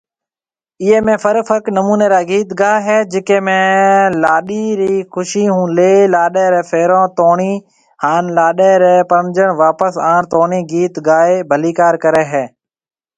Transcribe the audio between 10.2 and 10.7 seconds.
توڻي